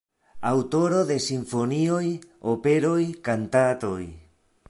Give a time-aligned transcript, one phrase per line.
[0.51, 2.01] Aŭtoro de simfonioj,
[2.53, 2.99] operoj,
[3.31, 4.03] kantatoj.